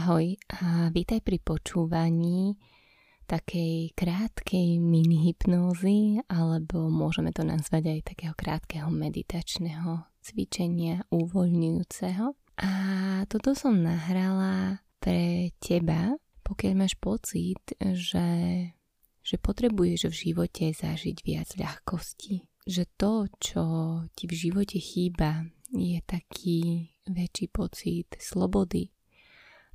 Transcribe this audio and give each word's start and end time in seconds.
Ahoj 0.00 0.32
a 0.56 0.88
vítaj 0.88 1.20
pri 1.20 1.36
počúvaní 1.44 2.56
takej 3.28 3.92
krátkej 3.92 4.80
mini 4.80 5.28
hypnózy, 5.28 6.24
alebo 6.24 6.88
môžeme 6.88 7.36
to 7.36 7.44
nazvať 7.44 7.92
aj 7.92 8.00
takého 8.08 8.32
krátkeho 8.32 8.88
meditačného 8.88 10.08
cvičenia 10.24 11.04
uvoľňujúceho. 11.12 12.32
A 12.64 12.70
toto 13.28 13.52
som 13.52 13.76
nahrala 13.76 14.80
pre 15.04 15.52
teba, 15.60 16.16
pokiaľ 16.48 16.72
máš 16.80 16.96
pocit, 16.96 17.60
že, 17.76 18.28
že 19.20 19.36
potrebuješ 19.36 20.08
v 20.08 20.16
živote 20.16 20.72
zažiť 20.72 21.16
viac 21.28 21.52
ľahkosti. 21.60 22.48
Že 22.64 22.82
to, 22.96 23.12
čo 23.36 23.64
ti 24.16 24.24
v 24.24 24.48
živote 24.48 24.80
chýba, 24.80 25.44
je 25.76 26.00
taký 26.08 26.88
väčší 27.04 27.52
pocit 27.52 28.16
slobody 28.16 28.88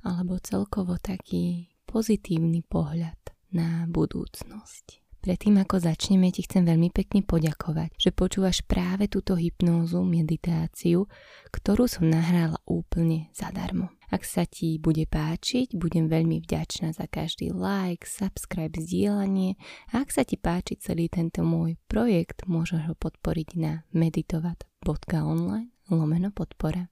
alebo 0.02 0.36
celkovo 0.42 0.98
taký 0.98 1.70
pozitívny 1.86 2.66
pohľad 2.66 3.16
na 3.54 3.88
budúcnosť. 3.88 5.06
Predtým 5.26 5.58
ako 5.58 5.82
začneme, 5.82 6.30
ti 6.30 6.46
chcem 6.46 6.62
veľmi 6.62 6.94
pekne 6.94 7.18
poďakovať, 7.26 7.98
že 7.98 8.14
počúvaš 8.14 8.62
práve 8.62 9.10
túto 9.10 9.34
hypnózu, 9.34 10.06
meditáciu, 10.06 11.10
ktorú 11.50 11.90
som 11.90 12.06
nahrala 12.06 12.62
úplne 12.62 13.26
zadarmo. 13.34 13.90
Ak 14.06 14.22
sa 14.22 14.46
ti 14.46 14.78
bude 14.78 15.02
páčiť, 15.02 15.74
budem 15.74 16.06
veľmi 16.06 16.38
vďačná 16.46 16.94
za 16.94 17.10
každý 17.10 17.50
like, 17.50 18.06
subscribe, 18.06 18.78
zdieľanie 18.78 19.58
a 19.90 20.06
ak 20.06 20.14
sa 20.14 20.22
ti 20.22 20.38
páči 20.38 20.78
celý 20.78 21.10
tento 21.10 21.42
môj 21.42 21.74
projekt, 21.90 22.46
môžeš 22.46 22.86
ho 22.86 22.94
podporiť 22.94 23.58
na 23.58 23.82
meditovat.online 23.90 25.74
lomeno 25.90 26.30
podpora. 26.30 26.86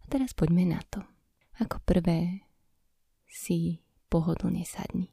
A 0.00 0.04
teraz 0.08 0.32
poďme 0.32 0.72
na 0.72 0.80
to. 0.88 1.17
Ako 1.58 1.82
prvé 1.82 2.46
si 3.26 3.82
pohodlne 4.06 4.62
sadni. 4.62 5.10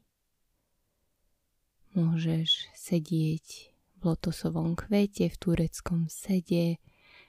Môžeš 1.98 2.70
sedieť 2.70 3.74
v 3.98 4.00
lotosovom 4.06 4.78
kvete, 4.78 5.26
v 5.26 5.36
tureckom 5.42 6.06
sede, 6.06 6.78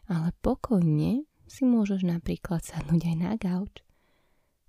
ale 0.06 0.38
pokojne 0.45 1.25
si 1.50 1.66
môžeš 1.66 2.06
napríklad 2.06 2.61
sadnúť 2.61 3.02
aj 3.09 3.16
na 3.17 3.33
gauč. 3.41 3.81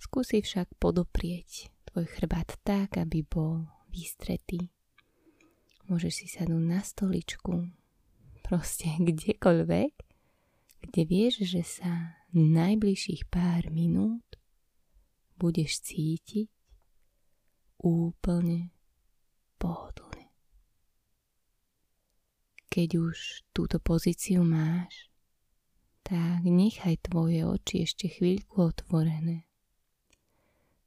Skúsi 0.01 0.41
však 0.41 0.81
podoprieť 0.81 1.69
tvoj 1.91 2.09
chrbát 2.09 2.49
tak, 2.65 2.97
aby 2.97 3.27
bol 3.27 3.69
vystretý. 3.93 4.73
Môžeš 5.93 6.25
si 6.25 6.27
sadnúť 6.31 6.65
na 6.65 6.81
stoličku, 6.81 7.69
proste 8.49 8.97
kdekoľvek, 9.13 9.93
kde 10.89 11.03
vieš, 11.05 11.45
že 11.45 11.61
sa 11.67 12.17
najbližších 12.33 13.29
pár 13.29 13.69
minút 13.69 14.38
budeš 15.39 15.79
cítiť 15.87 16.51
úplne 17.79 18.75
pohodlne. 19.63 20.27
Keď 22.69 22.89
už 22.99 23.47
túto 23.55 23.79
pozíciu 23.79 24.43
máš, 24.43 25.09
tak 26.03 26.43
nechaj 26.43 26.99
tvoje 27.07 27.47
oči 27.47 27.87
ešte 27.87 28.11
chvíľku 28.11 28.75
otvorené. 28.75 29.49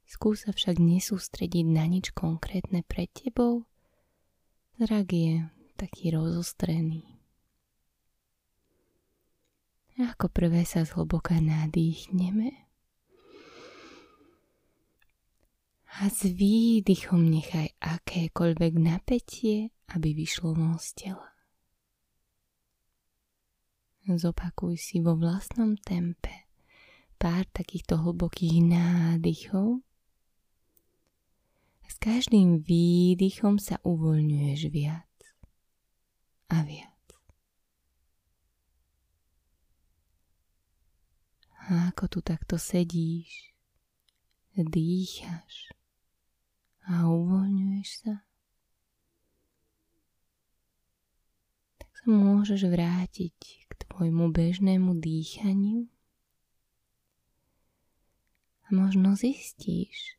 Skús 0.05 0.43
sa 0.43 0.51
však 0.51 0.75
nesústrediť 0.75 1.65
na 1.71 1.87
nič 1.87 2.11
konkrétne 2.11 2.83
pred 2.83 3.07
tebou. 3.15 3.63
Zrak 4.75 5.07
je 5.07 5.47
taký 5.79 6.11
rozostrený. 6.11 7.07
Ako 10.01 10.27
prvé 10.33 10.65
sa 10.65 10.83
zhlboka 10.83 11.37
nadýchneme 11.37 12.70
a 16.01 16.09
s 16.09 16.25
výdychom 16.25 17.29
nechaj 17.29 17.77
akékoľvek 17.77 18.73
napätie, 18.81 19.69
aby 19.93 20.17
vyšlo 20.17 20.57
von 20.57 20.81
z 20.81 20.97
tela. 20.97 21.29
Zopakuj 24.09 24.81
si 24.81 24.97
vo 24.97 25.13
vlastnom 25.13 25.77
tempe 25.77 26.49
pár 27.21 27.45
takýchto 27.53 28.01
hlbokých 28.01 28.65
nádychov. 28.65 29.85
S 31.85 31.95
každým 32.01 32.65
výdychom 32.65 33.61
sa 33.61 33.77
uvoľňuješ 33.85 34.61
viac 34.73 35.13
a 36.49 36.65
viac. 36.65 36.97
A 41.69 41.93
ako 41.93 42.17
tu 42.17 42.19
takto 42.25 42.57
sedíš, 42.57 43.53
dýcháš, 44.57 45.69
a 46.89 47.05
uvoľňuješ 47.05 47.89
sa, 48.01 48.13
tak 51.77 51.91
sa 51.93 52.05
môžeš 52.09 52.65
vrátiť 52.65 53.37
k 53.69 53.71
tvojmu 53.85 54.33
bežnému 54.33 54.97
dýchaniu. 54.97 55.85
A 58.65 58.67
možno 58.73 59.13
zistíš, 59.13 60.17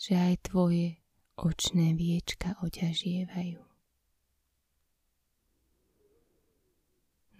že 0.00 0.16
aj 0.16 0.48
tvoje 0.48 0.96
očné 1.36 1.92
viečka 1.92 2.56
oťažievajú. 2.64 3.60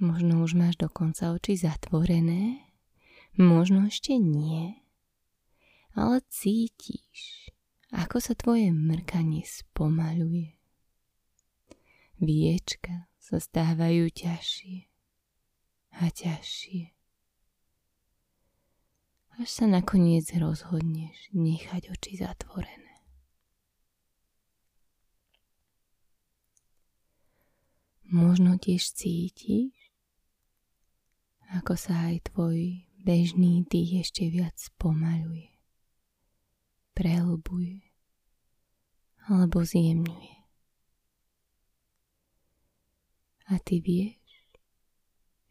Možno 0.00 0.40
už 0.40 0.56
máš 0.56 0.80
dokonca 0.80 1.36
oči 1.36 1.60
zatvorené, 1.60 2.72
možno 3.36 3.84
ešte 3.88 4.16
nie 4.16 4.80
ale 5.94 6.22
cítiš, 6.30 7.50
ako 7.90 8.22
sa 8.22 8.38
tvoje 8.38 8.70
mrkanie 8.70 9.42
spomaluje. 9.42 10.54
Viečka 12.20 13.10
sa 13.18 13.42
stávajú 13.42 14.06
ťažšie 14.12 14.86
a 15.98 16.04
ťažšie. 16.12 16.94
Až 19.40 19.48
sa 19.48 19.64
nakoniec 19.64 20.28
rozhodneš 20.36 21.32
nechať 21.32 21.88
oči 21.90 22.20
zatvorené. 22.20 22.94
Možno 28.10 28.58
tiež 28.58 28.90
cítiš, 28.90 29.72
ako 31.56 31.78
sa 31.78 32.10
aj 32.10 32.34
tvoj 32.34 32.84
bežný 33.00 33.64
dých 33.70 34.06
ešte 34.06 34.28
viac 34.28 34.54
spomaluje 34.60 35.59
prehlbuje 37.00 37.80
alebo 39.32 39.64
zjemňuje. 39.64 40.36
A 43.48 43.56
ty 43.64 43.80
vieš, 43.80 44.20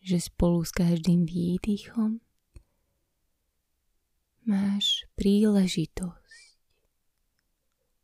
že 0.06 0.22
spolu 0.22 0.62
s 0.62 0.70
každým 0.70 1.26
výdychom 1.26 2.22
máš 4.46 5.10
príležitosť 5.18 6.62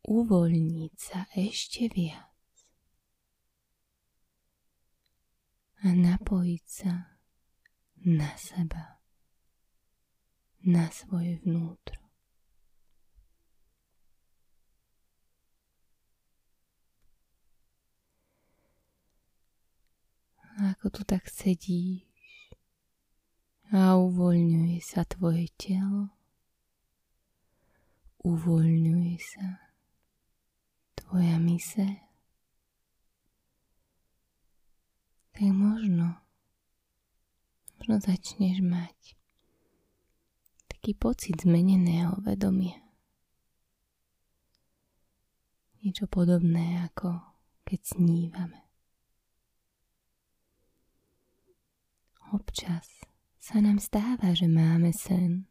uvoľniť 0.10 0.94
sa 0.98 1.30
ešte 1.38 1.86
viac 1.94 2.34
a 5.86 5.94
napojiť 5.94 6.66
sa 6.66 7.22
na 8.10 8.34
seba, 8.38 9.02
na 10.66 10.90
svoje 10.90 11.42
vnútro. 11.46 12.05
Ako 20.56 20.88
tu 20.88 21.02
tak 21.04 21.28
sedíš 21.28 22.08
a 23.76 24.00
uvoľňuje 24.00 24.80
sa 24.80 25.04
tvoje 25.04 25.52
telo, 25.60 26.16
uvoľňuje 28.24 29.18
sa 29.20 29.74
tvoja 30.96 31.36
mise, 31.44 32.08
tak 35.36 35.52
možno, 35.52 36.24
možno 37.76 37.96
začneš 38.00 38.64
mať 38.64 39.20
taký 40.72 40.96
pocit 40.96 41.36
zmeneného 41.44 42.16
vedomia. 42.24 42.80
Niečo 45.84 46.08
podobné 46.10 46.82
ako 46.88 47.20
keď 47.68 47.80
snívame. 47.84 48.65
Občas 52.36 53.00
sa 53.40 53.64
nám 53.64 53.80
stáva, 53.80 54.36
že 54.36 54.52
máme 54.52 54.92
sen. 54.92 55.48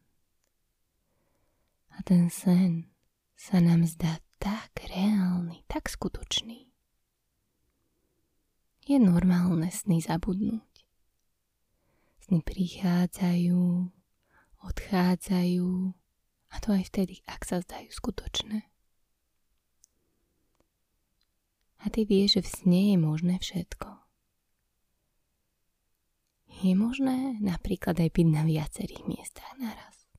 A 1.97 2.05
ten 2.05 2.29
sen 2.29 2.93
sa 3.33 3.57
nám 3.57 3.89
zdá 3.89 4.21
tak 4.37 4.69
reálny, 4.85 5.65
tak 5.65 5.89
skutočný. 5.89 6.69
Je 8.85 9.01
normálne 9.01 9.65
sny 9.73 9.97
zabudnúť. 9.97 10.85
Sny 12.29 12.45
prichádzajú, 12.45 13.89
odchádzajú 14.61 15.69
A 16.53 16.61
to 16.61 16.71
aj 16.71 16.87
vtedy, 16.93 17.25
ak 17.25 17.43
sa 17.43 17.65
zdajú 17.65 17.89
skutočné. 17.89 18.69
A 21.81 21.89
ty 21.89 22.05
vieš, 22.05 22.39
že 22.39 22.41
v 22.45 22.49
sne 22.49 22.81
je 22.93 22.97
možné 23.01 23.35
všetko. 23.41 24.04
Je 26.65 26.73
možné 26.73 27.37
napríklad 27.45 27.93
aj 27.93 28.09
byť 28.09 28.27
na 28.33 28.41
viacerých 28.41 29.05
miestach 29.05 29.53
naraz. 29.61 30.09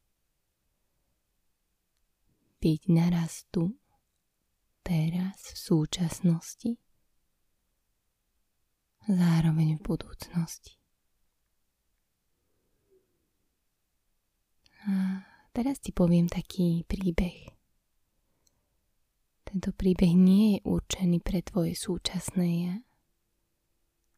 Byť 2.63 2.83
naraz 2.87 3.51
tu, 3.51 3.75
teraz, 4.87 5.43
v 5.43 5.59
súčasnosti, 5.59 6.71
zároveň 9.11 9.75
v 9.75 9.83
budúcnosti. 9.83 10.79
A 14.87 15.27
teraz 15.51 15.83
ti 15.83 15.91
poviem 15.91 16.31
taký 16.31 16.87
príbeh. 16.87 17.51
Tento 19.51 19.75
príbeh 19.75 20.15
nie 20.15 20.59
je 20.59 20.59
určený 20.63 21.19
pre 21.27 21.43
tvoje 21.43 21.75
súčasné 21.75 22.49
ja, 22.71 22.75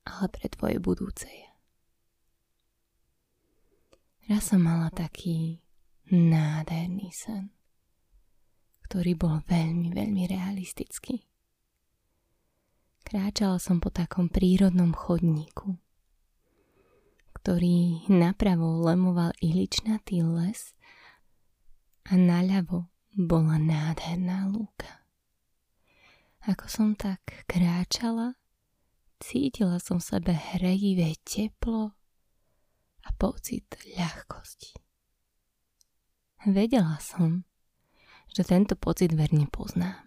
ale 0.04 0.26
pre 0.28 0.52
tvoje 0.52 0.76
budúce 0.76 1.24
ja. 1.24 1.47
Raz 4.28 4.52
som 4.52 4.60
mala 4.60 4.92
taký 4.92 5.64
nádherný 6.12 7.08
sen, 7.16 7.48
ktorý 8.84 9.16
bol 9.16 9.40
veľmi, 9.48 9.90
veľmi 9.96 10.28
realistický. 10.28 11.24
Kráčala 13.02 13.56
som 13.56 13.80
po 13.80 13.88
takom 13.88 14.28
prírodnom 14.28 14.92
chodníku 14.92 15.80
ktorý 17.48 18.04
napravo 18.12 18.84
lemoval 18.84 19.32
iličnatý 19.40 20.20
les 20.20 20.74
a 22.04 22.18
naľavo 22.18 22.92
bola 23.14 23.56
nádherná 23.56 24.50
lúka. 24.52 25.06
Ako 26.44 26.68
som 26.68 26.88
tak 26.92 27.22
kráčala, 27.48 28.36
cítila 29.16 29.78
som 29.78 29.96
v 29.96 30.08
sebe 30.12 30.32
hrejivé 30.34 31.16
teplo 31.22 31.97
a 33.08 33.10
pocit 33.16 33.64
ľahkosti. 33.96 34.76
Vedela 36.44 37.00
som, 37.00 37.48
že 38.28 38.44
tento 38.44 38.76
pocit 38.76 39.16
verne 39.16 39.48
poznám, 39.48 40.04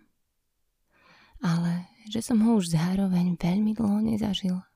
ale 1.42 1.90
že 2.06 2.22
som 2.22 2.38
ho 2.46 2.62
už 2.62 2.72
zároveň 2.78 3.36
veľmi 3.42 3.74
dlho 3.74 4.00
nezažila. 4.06 4.70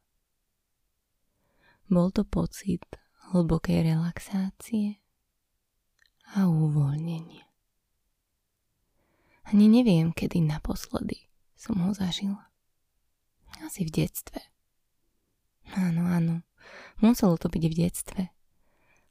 Bol 1.86 2.10
to 2.10 2.26
pocit 2.26 2.82
hlbokej 3.30 3.86
relaxácie 3.94 4.98
a 6.34 6.50
uvoľnenia. 6.50 7.46
Ani 9.46 9.70
neviem, 9.70 10.10
kedy 10.10 10.42
naposledy 10.42 11.30
som 11.54 11.78
ho 11.86 11.94
zažila. 11.94 12.50
Asi 13.62 13.86
v 13.86 13.94
detstve. 13.94 14.42
Áno, 15.78 16.10
áno, 16.10 16.42
muselo 17.00 17.36
to 17.36 17.52
byť 17.52 17.64
v 17.68 17.76
detstve, 17.76 18.22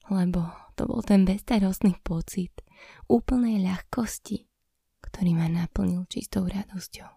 lebo 0.08 0.48
to 0.74 0.84
bol 0.88 1.00
ten 1.00 1.24
bezstarostný 1.24 1.96
pocit 2.02 2.64
úplnej 3.06 3.62
ľahkosti, 3.62 4.48
ktorý 5.00 5.30
ma 5.38 5.46
naplnil 5.48 6.04
čistou 6.10 6.44
radosťou. 6.48 7.08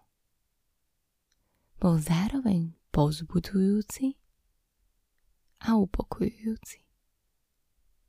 Bol 1.78 2.02
zároveň 2.02 2.74
povzbudujúci 2.90 4.18
a 5.62 5.78
upokojujúci. 5.78 6.82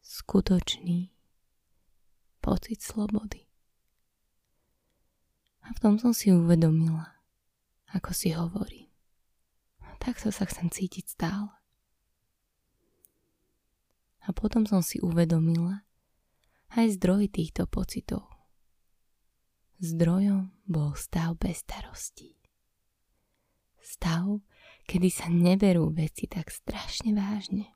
Skutočný 0.01 1.13
pocit 2.41 2.81
slobody. 2.81 3.45
A 5.61 5.75
v 5.75 5.77
tom 5.77 6.01
som 6.01 6.17
si 6.17 6.33
uvedomila, 6.33 7.21
ako 7.93 8.09
si 8.09 8.33
hovorí. 8.33 8.89
Takto 10.01 10.33
sa 10.33 10.47
chcem 10.49 10.71
cítiť 10.71 11.05
stále. 11.19 11.58
A 14.29 14.33
potom 14.33 14.69
som 14.69 14.85
si 14.85 15.01
uvedomila 15.01 15.81
aj 16.77 17.01
zdroj 17.01 17.33
týchto 17.33 17.65
pocitov. 17.65 18.29
Zdrojom 19.81 20.53
bol 20.69 20.93
stav 20.93 21.33
bez 21.41 21.65
starostí. 21.65 22.37
Stav, 23.81 24.45
kedy 24.85 25.09
sa 25.09 25.33
neberú 25.33 25.89
veci 25.89 26.29
tak 26.29 26.53
strašne 26.53 27.17
vážne. 27.17 27.73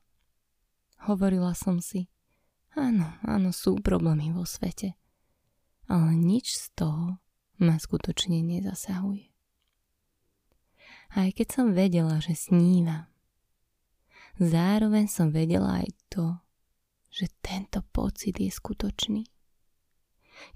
Hovorila 1.10 1.58
som 1.58 1.82
si, 1.82 2.06
áno, 2.78 3.18
áno, 3.26 3.50
sú 3.50 3.82
problémy 3.82 4.30
vo 4.30 4.46
svete, 4.46 4.94
ale 5.90 6.14
nič 6.14 6.54
z 6.54 6.64
toho 6.78 7.18
ma 7.58 7.82
skutočne 7.82 8.46
nezasahuje. 8.46 9.26
Aj 11.18 11.28
keď 11.34 11.46
som 11.50 11.66
vedela, 11.74 12.22
že 12.22 12.38
snívam, 12.38 13.10
zároveň 14.38 15.10
som 15.10 15.34
vedela 15.34 15.82
aj 15.82 15.88
to, 16.10 16.43
že 17.14 17.30
tento 17.38 17.78
pocit 17.94 18.34
je 18.34 18.50
skutočný. 18.50 19.22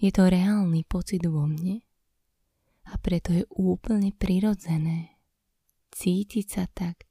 Je 0.02 0.10
to 0.10 0.26
reálny 0.26 0.82
pocit 0.82 1.22
vo 1.22 1.46
mne 1.46 1.86
a 2.90 2.98
preto 2.98 3.30
je 3.30 3.46
úplne 3.54 4.10
prirodzené, 4.10 5.22
cítiť 5.94 6.46
sa 6.50 6.66
tak 6.66 7.06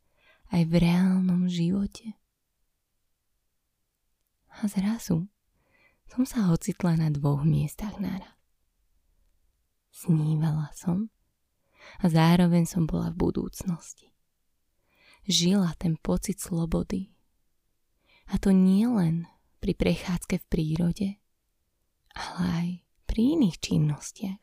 aj 0.52 0.68
v 0.68 0.74
reálnom 0.84 1.48
živote. 1.48 2.20
A 4.60 4.68
zrazu 4.68 5.32
som 6.12 6.28
sa 6.28 6.52
ocitla 6.52 7.00
na 7.00 7.08
dvoch 7.08 7.48
miestach 7.48 7.96
naraz. 8.04 8.36
Snívala 9.96 10.76
som 10.76 11.08
a 12.04 12.12
zároveň 12.12 12.68
som 12.68 12.84
bola 12.84 13.16
v 13.16 13.32
budúcnosti. 13.32 14.12
Žila 15.24 15.72
ten 15.80 15.96
pocit 15.96 16.44
slobody. 16.44 17.16
A 18.28 18.36
to 18.36 18.52
nie 18.52 18.84
len 18.84 19.28
pri 19.58 19.74
prechádzke 19.74 20.42
v 20.42 20.46
prírode, 20.50 21.10
ale 22.14 22.46
aj 22.50 22.68
pri 23.10 23.22
iných 23.38 23.58
činnostiach. 23.58 24.42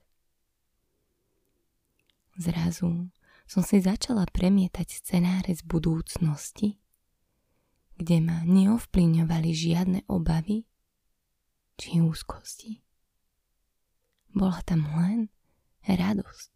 Zrazu 2.34 3.14
som 3.46 3.62
si 3.62 3.78
začala 3.78 4.26
premietať 4.26 4.98
scenáre 4.98 5.54
z 5.54 5.62
budúcnosti, 5.62 6.82
kde 7.94 8.18
ma 8.18 8.42
neovplyvňovali 8.42 9.50
žiadne 9.54 10.00
obavy 10.10 10.66
či 11.78 12.02
úzkosti. 12.02 12.82
Bola 14.34 14.58
tam 14.66 14.90
len 14.98 15.30
radosť. 15.86 16.50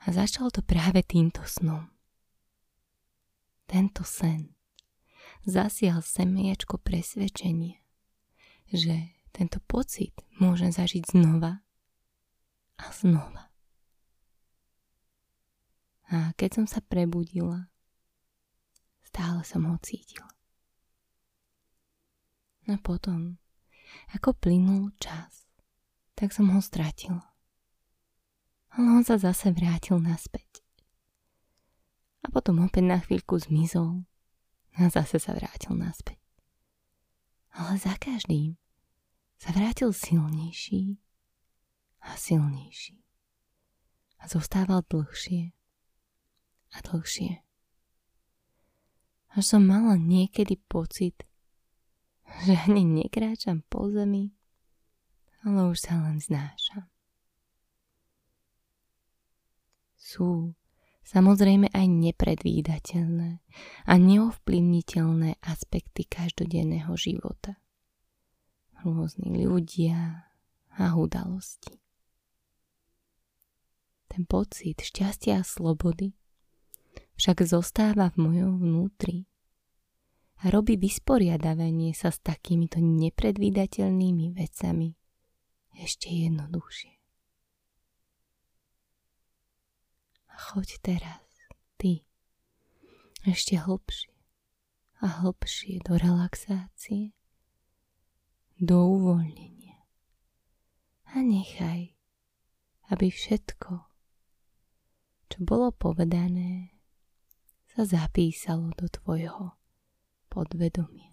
A 0.00 0.14
začal 0.14 0.54
to 0.54 0.62
práve 0.62 1.02
týmto 1.02 1.42
snom. 1.42 1.90
Tento 3.66 4.06
sen 4.06 4.59
zasial 5.44 6.04
semiečko 6.04 6.76
presvedčenie, 6.80 7.80
že 8.70 9.14
tento 9.30 9.62
pocit 9.64 10.12
môžem 10.36 10.74
zažiť 10.74 11.14
znova 11.14 11.62
a 12.76 12.84
znova. 12.92 13.50
A 16.10 16.34
keď 16.34 16.62
som 16.62 16.66
sa 16.66 16.82
prebudila, 16.82 17.70
stále 19.06 19.46
som 19.46 19.62
ho 19.70 19.78
cítila. 19.78 20.26
A 22.66 22.74
potom, 22.82 23.38
ako 24.14 24.34
plynul 24.34 24.90
čas, 24.98 25.46
tak 26.18 26.34
som 26.34 26.50
ho 26.50 26.58
stratila. 26.58 27.22
Ale 28.74 28.86
on 28.90 29.02
sa 29.06 29.18
zase 29.18 29.50
vrátil 29.54 29.98
naspäť. 29.98 30.62
A 32.22 32.30
potom 32.30 32.62
opäť 32.62 32.84
na 32.86 32.98
chvíľku 33.00 33.38
zmizol 33.40 34.06
a 34.78 34.86
zase 34.86 35.18
sa 35.18 35.34
vrátil 35.34 35.74
naspäť. 35.74 36.20
Ale 37.50 37.78
za 37.78 37.98
každým 37.98 38.54
sa 39.40 39.50
vrátil 39.50 39.90
silnejší 39.90 41.00
a 42.04 42.14
silnejší. 42.14 43.00
A 44.20 44.28
zostával 44.28 44.84
dlhšie 44.86 45.56
a 46.70 46.78
dlhšie. 46.84 47.42
Až 49.30 49.44
som 49.46 49.62
mala 49.64 49.96
niekedy 49.96 50.58
pocit, 50.68 51.22
že 52.46 52.54
ani 52.68 52.84
nekráčam 52.84 53.62
po 53.66 53.90
zemi, 53.90 54.34
ale 55.42 55.72
už 55.72 55.78
sa 55.80 55.98
len 56.04 56.20
znášam. 56.20 56.86
Sú 59.96 60.58
samozrejme 61.04 61.72
aj 61.72 61.86
nepredvídateľné 61.86 63.42
a 63.86 63.94
neovplyvniteľné 63.96 65.40
aspekty 65.44 66.06
každodenného 66.06 66.92
života. 66.96 67.60
Rôzni 68.80 69.44
ľudia 69.44 70.30
a 70.76 70.84
udalosti. 70.96 71.76
Ten 74.10 74.26
pocit 74.26 74.80
šťastia 74.80 75.40
a 75.40 75.46
slobody 75.46 76.16
však 77.20 77.44
zostáva 77.44 78.08
v 78.16 78.16
mojom 78.26 78.52
vnútri 78.58 79.28
a 80.40 80.48
robí 80.48 80.80
vysporiadavanie 80.80 81.92
sa 81.92 82.08
s 82.08 82.18
takýmito 82.24 82.80
nepredvídateľnými 82.80 84.32
vecami 84.32 84.96
ešte 85.76 86.08
jednoduchšie. 86.08 86.92
A 90.29 90.29
choď 90.40 90.68
teraz, 90.80 91.20
ty, 91.76 92.08
ešte 93.28 93.60
hlbšie 93.60 94.16
a 95.04 95.20
hlbšie 95.20 95.84
do 95.84 96.00
relaxácie, 96.00 97.12
do 98.56 98.76
uvoľnenia. 98.96 99.76
A 101.12 101.20
nechaj, 101.20 101.92
aby 102.88 103.06
všetko, 103.12 103.84
čo 105.28 105.38
bolo 105.44 105.68
povedané, 105.76 106.72
sa 107.76 107.84
zapísalo 107.84 108.72
do 108.80 108.88
tvojho 108.88 109.54
podvedomia, 110.32 111.12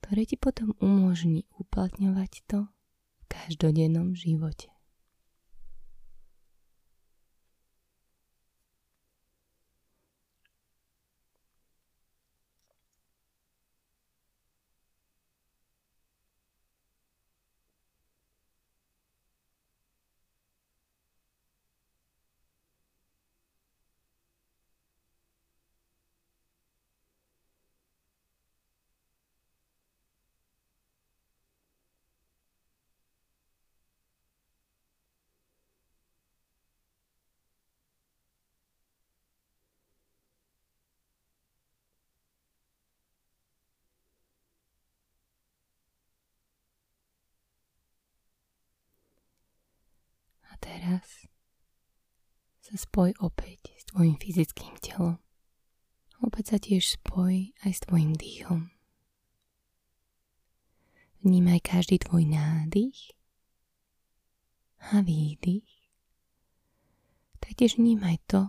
ktoré 0.00 0.24
ti 0.24 0.38
potom 0.38 0.78
umožní 0.78 1.44
uplatňovať 1.58 2.32
to 2.46 2.70
v 2.70 3.22
každodennom 3.28 4.14
živote. 4.16 4.74
A 50.53 50.53
teraz 50.64 51.28
sa 52.64 52.74
spoj 52.80 53.12
opäť 53.20 53.76
s 53.76 53.84
tvojim 53.92 54.16
fyzickým 54.16 54.80
telom. 54.80 55.20
Opäť 56.24 56.56
sa 56.56 56.58
tiež 56.58 56.96
spoj 56.96 57.52
aj 57.60 57.70
s 57.76 57.80
tvojim 57.84 58.16
dýchom. 58.16 58.72
Vnímaj 61.20 61.60
každý 61.60 62.00
tvoj 62.00 62.24
nádych 62.24 63.12
a 64.92 65.04
výdych. 65.04 65.68
Taktiež 67.44 67.76
vnímaj 67.76 68.24
to, 68.24 68.48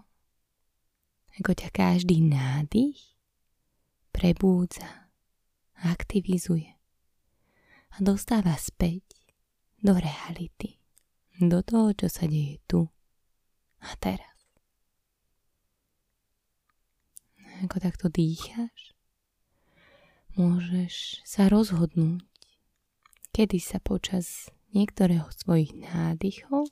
ako 1.35 1.51
ťa 1.51 1.69
každý 1.75 2.23
nádych 2.23 3.19
prebúdza, 4.15 5.11
aktivizuje 5.83 6.71
a 7.91 7.97
dostáva 7.99 8.55
späť 8.55 9.03
do 9.83 9.99
reality 9.99 10.74
do 11.39 11.59
toho, 11.63 11.91
čo 11.91 12.07
sa 12.07 12.27
deje 12.27 12.63
tu 12.67 12.87
a 13.83 13.91
teraz. 13.99 14.35
Ako 17.63 17.79
takto 17.79 18.11
dýcháš, 18.11 18.95
môžeš 20.35 21.23
sa 21.23 21.47
rozhodnúť, 21.47 22.23
kedy 23.31 23.59
sa 23.63 23.79
počas 23.79 24.51
niektorého 24.75 25.27
svojich 25.31 25.71
nádychov 25.71 26.67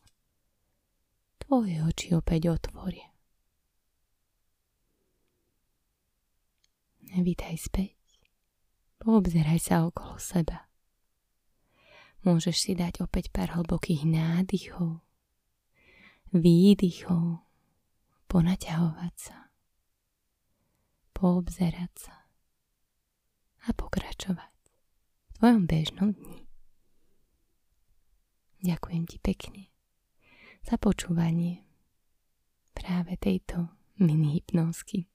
tvoje 1.39 1.79
oči 1.83 2.15
opäť 2.15 2.51
otvoria. 2.51 3.07
Vítaj 7.13 7.55
späť. 7.61 7.93
Poobzeraj 8.97 9.59
sa 9.61 9.85
okolo 9.85 10.17
seba. 10.17 10.72
Môžeš 12.23 12.55
si 12.55 12.71
dať 12.71 13.03
opäť 13.03 13.35
pár 13.35 13.51
hlbokých 13.51 14.07
nádychov, 14.07 15.03
výdychov, 16.31 17.43
ponaťahovať 18.31 19.15
sa, 19.19 19.51
poobzerať 21.11 21.91
sa 21.99 22.15
a 23.67 23.69
pokračovať 23.75 24.55
v 24.55 25.31
tvojom 25.35 25.63
bežnom 25.67 26.09
dni. 26.15 26.39
Ďakujem 28.63 29.03
ti 29.03 29.17
pekne 29.19 29.63
za 30.63 30.79
počúvanie 30.79 31.67
práve 32.71 33.19
tejto 33.19 33.67
mini 33.99 34.39
hypnózky. 34.39 35.11